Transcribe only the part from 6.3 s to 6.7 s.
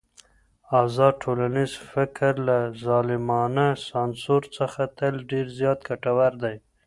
دی.